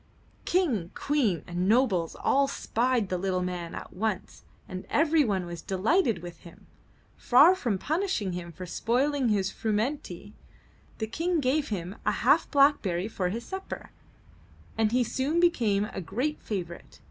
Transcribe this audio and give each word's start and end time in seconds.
King, 0.45 0.89
Queen 0.95 1.43
and 1.45 1.69
nobles 1.69 2.15
all 2.15 2.47
spied 2.47 3.09
the 3.09 3.19
little 3.19 3.43
man 3.43 3.75
at 3.75 3.93
once 3.93 4.43
and 4.67 4.87
everyone 4.89 5.45
was 5.45 5.61
delighted 5.61 6.23
with 6.23 6.39
him. 6.39 6.65
Far 7.17 7.53
from 7.53 7.77
punishing 7.77 8.33
him 8.33 8.51
for 8.51 8.65
spoiling 8.65 9.29
his 9.29 9.51
frumenty, 9.51 10.33
the 10.97 11.05
King 11.05 11.39
gave 11.39 11.69
him 11.69 11.97
a 12.03 12.11
half 12.13 12.49
blackberry 12.49 13.07
for 13.07 13.29
his 13.29 13.45
supper, 13.45 13.91
and 14.75 14.91
he 14.91 15.03
soon 15.03 15.39
became 15.39 15.85
a 15.85 16.01
great 16.01 16.41
favorite. 16.41 16.99